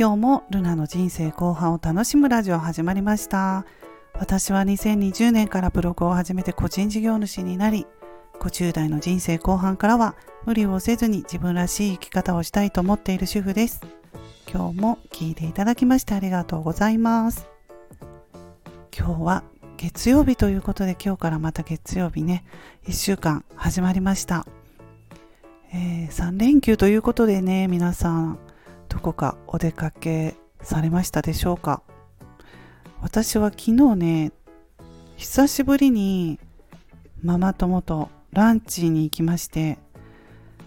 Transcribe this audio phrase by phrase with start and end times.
[0.00, 3.66] 今日もルナの人生後半を楽しむラジオ始まりました。
[4.14, 7.84] 私は2020年からブログを始めて個人事業主になり
[8.38, 10.14] 50代の人生後半からは
[10.46, 13.80] 無理をせずに自分らしい生き方をしたいと思っている主婦です。
[14.48, 17.48] 今日も聞いていただきましてありがとうございます。
[18.96, 19.42] 今日は
[19.78, 22.44] 月曜日ということで今日からまた月曜日ね。
[22.86, 24.46] 1週間始まりました、
[25.72, 28.38] えー、3連休ということでね皆さん。
[28.88, 31.82] どこかお出かけされましたでしょうか？
[33.00, 34.32] 私は昨日ね
[35.16, 36.38] 久しぶりに
[37.22, 39.78] ママ友とランチに行きまして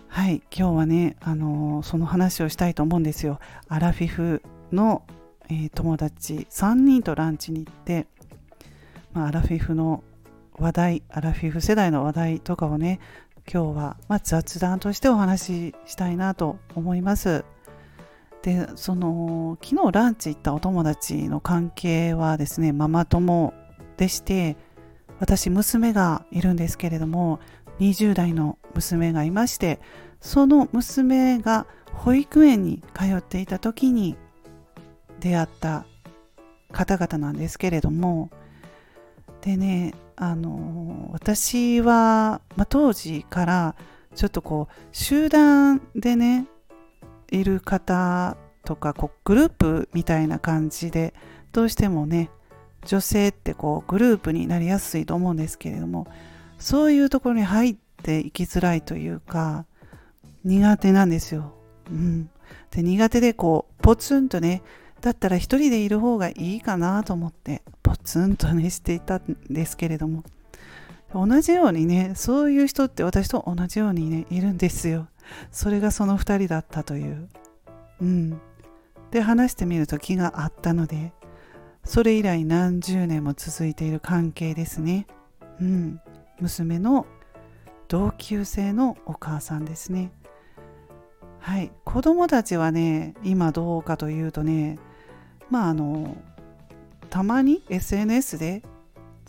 [0.08, 3.40] はい今日はねあのー、その話をしたいと思うんですよ。
[3.68, 5.04] アラフィフの、
[5.50, 8.08] えー、友達3人とランチに行って
[9.14, 10.04] まあ、アラフィフの
[10.58, 13.00] 話題アラフィフ世代の話題とかをね
[13.52, 17.44] 今日は、まあ、雑談としてお話ししたいなと思います。
[18.44, 23.54] でその昨日ランチ行ったお友達の関係はですねママ友
[23.98, 24.58] でして
[25.20, 27.40] 私娘がいるんですけれども
[27.80, 29.80] 20代の娘がいまして
[30.20, 34.18] その娘が保育園に通っていた時に
[35.20, 35.86] 出会った
[36.72, 38.32] 方々なんですけれども
[39.42, 43.76] でねあの私は、まあ、当時から
[44.16, 46.48] ちょっとこう集団でね
[47.32, 51.14] いる方とかこうグループみたいな感じで
[51.52, 52.30] どうしてもね
[52.86, 56.08] 女性ってこうグループになりやすいと思うんですけれども
[56.60, 59.66] そういうところに入っていきづらいというか
[60.44, 61.54] 苦手なんですよ。
[61.90, 62.30] うん、
[62.72, 64.64] で苦手でこうポツンとね
[65.02, 70.24] だったら一人でいる方がいいかなと思ってポツンとねしていたんですけれども
[71.14, 75.08] 同じようにねそういう人って私と同じようにねいるんですよ
[75.52, 77.30] それがその2人だったという。
[78.02, 78.42] うん。
[79.12, 81.12] で話してみると気があったので
[81.84, 85.08] それ以来何十年も続いている関係ですね。
[85.60, 86.02] うん。
[86.40, 87.06] 娘の
[87.88, 90.12] 同級生のお母さんですね。
[91.40, 91.72] はい。
[91.84, 94.80] 子供たちはね今どうかというとね
[95.50, 96.18] まああの
[97.10, 98.64] たまに SNS で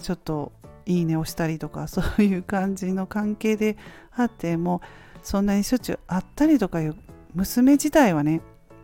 [0.00, 0.52] ちょっと
[0.86, 3.76] いいねをしたりとかそういう感じの関係で
[4.12, 4.80] あっても
[5.22, 6.96] そんなにしょっちゅう会ったりとかいう
[7.34, 8.40] 娘自体はね、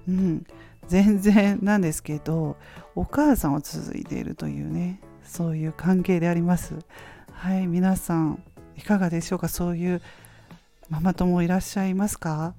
[0.08, 0.46] うん、
[0.86, 2.56] 全然なんですけど
[2.94, 6.74] お母さんを続いているというねそういう関係であります。
[7.32, 8.42] はい皆さん
[8.76, 9.48] いかがでしょうか？
[9.48, 10.00] そういう
[10.88, 12.54] ママ友いらっしゃいますか？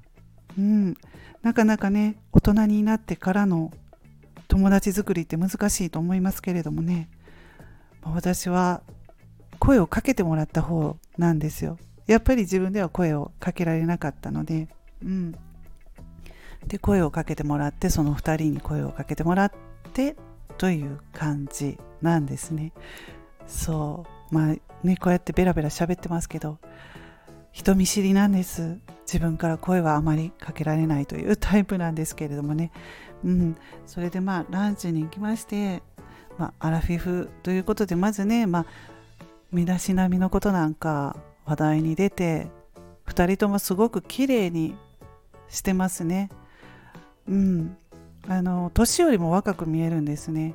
[0.57, 0.96] うん
[1.41, 3.72] なかなかね大人になってからの
[4.47, 7.09] 友達作りって難しいと思いますけれどもね
[8.03, 8.81] 私は
[9.59, 11.78] 声をかけてもらった方なんですよ。
[12.09, 14.68] やっぱり自分では声をかけられなかったので
[15.03, 15.36] うん。
[16.68, 19.52] で声をかけてもらってその2人に声をかけてもらっ
[19.94, 20.16] て
[20.58, 22.74] という感じなんですね。
[23.47, 24.36] そう。
[24.36, 26.58] まあねこうやってベラベラ喋ってますけど
[27.52, 28.80] 人見知りなんです。
[29.02, 32.72] 自分から声はあまりかけられないというタイプなんですけれどもね。
[33.24, 33.56] うん、
[33.86, 35.84] それでまあランチに行きまして、
[36.40, 38.66] まあ、アラフィフということでまずね、まあ、
[39.52, 41.18] 身だしなみのことなんか
[41.50, 42.48] 話題に出て
[43.08, 44.76] 2人ともすごく綺麗に
[45.48, 46.30] してますね。
[47.28, 47.76] うん、
[48.28, 50.54] あの年よりも若く見えるんですね。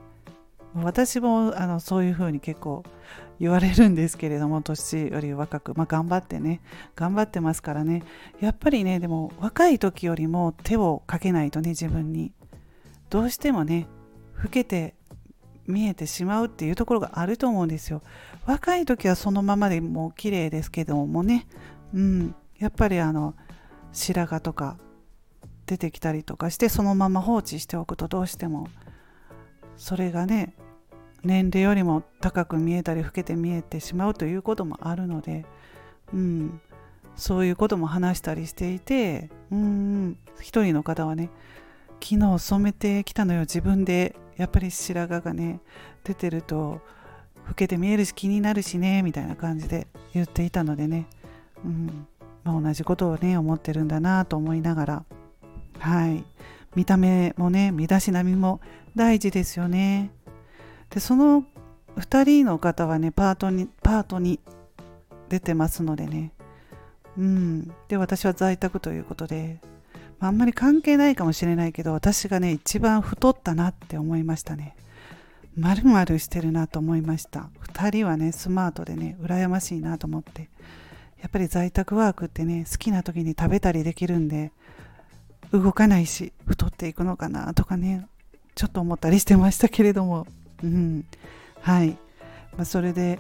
[0.72, 2.84] 私もあのそういうふうに結構
[3.40, 6.60] 言われるんですけれども年より若く、まあ、頑張ってね。
[6.94, 8.04] 頑張ってますからね。
[8.40, 12.32] やっぱりねでも若い時よりも手をかけないとね自分に。
[13.10, 13.88] どうしてもね
[14.44, 14.94] 老けて
[15.66, 18.02] 見えてしまうっていうところがあると思うんですよ。
[18.46, 21.46] 若い時はそのままでもう綺麗ですけどもね。
[21.94, 22.34] うん。
[22.58, 23.34] やっぱりあの
[23.92, 24.78] 白髪とか
[25.66, 28.68] 出てきたりとかしてそのまま放置しておくとどうしても
[29.76, 30.54] それがね
[31.22, 35.46] 年齢よりも高く見えたり老けて見えてしまうということもあるので、
[36.12, 36.60] うん、
[37.16, 41.30] そういうことも話したりしていてうん一人の方はね
[42.02, 44.16] 昨日染めてきたのよ自分で。
[44.36, 45.60] やっぱり白髪がね
[46.02, 46.80] 出てると
[47.48, 51.06] 老けて見えるし気になるしねみたいな感じで言っていたのでね、
[51.64, 52.06] うん。
[52.42, 55.04] まあ、同じことをね思ってるんだなと思いながら。
[55.78, 56.24] はい。
[56.74, 58.60] 見た目もね身だしなみも
[58.96, 60.10] 大事ですよね。
[60.90, 61.44] でその
[61.96, 64.40] 2人の方はねパートにパートに
[65.28, 66.32] 出てますのでね。
[67.16, 67.72] うん。
[67.88, 69.60] で私は在宅ということで
[70.20, 74.76] あんまり関係ないかもしれないけど私がね一番太ったなって思いましたね。
[75.56, 77.48] まるまるしてるなと思いました。
[77.72, 80.48] 2人はねスマートでね羨ましいなと思って。
[81.24, 84.52] やっぱり在宅ワークってね好きな時に食べたりできるんで
[85.52, 88.06] 動かないし太っていくのかなとかね
[88.54, 90.26] ちょっと思ったりしてましたけれども、
[90.62, 91.06] うん、
[91.62, 91.96] はい、
[92.58, 93.18] まあ、それで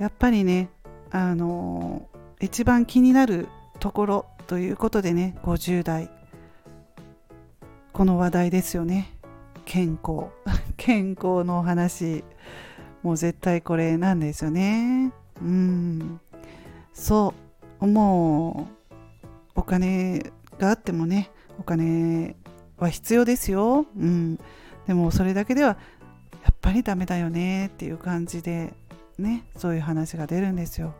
[0.00, 0.70] やっぱりね
[1.12, 3.46] あのー、一番気になる
[3.78, 6.10] ところということでね50代。
[7.92, 9.16] この話題ですよね。
[9.64, 10.24] 健康。
[10.76, 12.24] 健康のお話。
[13.04, 15.12] もう絶対これなんですよね。
[15.40, 16.20] うん。
[16.92, 17.32] そ
[17.80, 17.86] う。
[17.86, 18.66] も
[19.54, 21.30] うお金があってもね
[21.60, 22.34] お金
[22.76, 24.36] は必要ですよ、うん、
[24.88, 25.76] でもそれだけではや
[26.50, 27.68] っぱりダメだよね。
[27.68, 28.74] っていう感じで
[29.16, 30.92] ねそういう話が出るんですよ。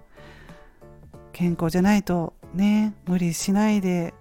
[1.33, 4.15] 健康じゃないとね無理しないで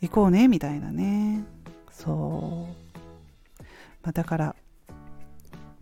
[0.00, 1.44] 行こうねみたいなね。
[1.90, 3.62] そう、
[4.02, 4.56] まあ、だから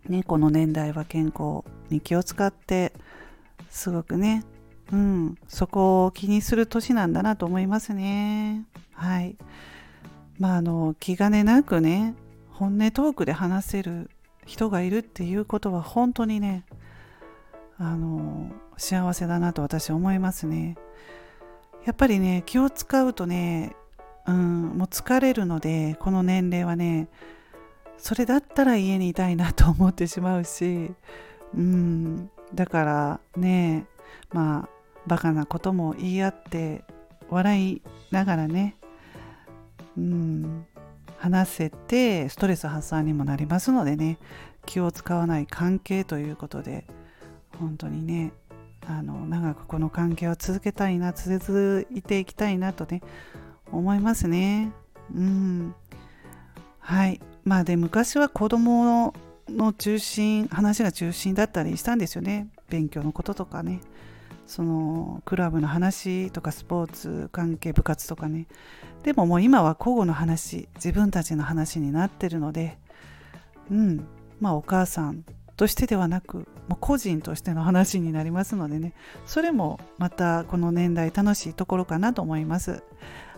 [0.07, 2.93] ねこの年代は健康に気を使って
[3.69, 4.43] すごくね
[4.91, 8.65] うんそこを気にする年なんだなと思いますね。
[8.93, 9.35] はい。
[10.37, 12.15] まああの気兼ねなくね
[12.49, 14.09] 本音トークで話せる
[14.45, 16.65] 人がいるっていうことは本当にね
[17.77, 20.77] あの幸せだなと私は思いますね。
[21.85, 23.75] やっぱりね気を使うとね
[24.27, 27.09] うんもう疲れるのでこの年齢はね
[27.97, 30.91] それだったら家にいたいなと思ってしまうし
[31.55, 33.85] うんだからね
[34.31, 34.69] まあ
[35.07, 36.83] バカなことも言い合って
[37.29, 37.81] 笑い
[38.11, 38.75] ながらね
[39.97, 40.65] うん
[41.17, 44.17] 話せてストレス発散にもなりますのでね
[44.65, 46.85] 気を使わない関係ということで
[47.59, 48.33] 本当にね
[48.97, 53.01] あの長くこの関係を続けたいな続いていきたいなとね
[53.71, 54.71] 思いますね。
[55.15, 55.75] うん。
[56.79, 57.21] はい。
[57.43, 59.13] まあで昔は子供
[59.49, 62.49] の中心話が中心だったりしたんですよね。
[62.69, 63.79] 勉強のこととかね。
[64.45, 68.47] そのクラブの話とかスポーツ関係部活とかね。
[69.03, 72.77] でももう今は交互の話自分たちの話になってるので。
[73.71, 74.05] うん。
[74.41, 75.23] まあお母さん
[75.61, 78.95] としてではなくもう個人としての話になりますのでね
[79.27, 82.81] それもまたこの年代楽しいところかなと思います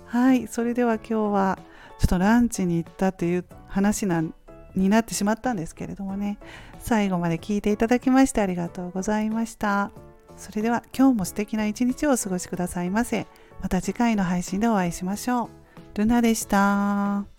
[0.05, 1.59] はいそれでは今日は
[1.99, 4.33] ちょっとランチに行ったっていう話なん
[4.73, 6.39] になってしまったんですけれどもね
[6.79, 9.91] 最後まで聞いていただきましてありがとうございました。
[10.35, 13.27] それでは今日も素敵な一日をお過ごしくださいませ。
[13.61, 15.49] また次回の配信でお会いしましょう。
[15.99, 17.32] ルナでした。